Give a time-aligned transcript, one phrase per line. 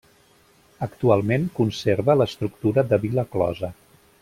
[0.85, 3.71] Actualment conserva l'estructura de vila closa.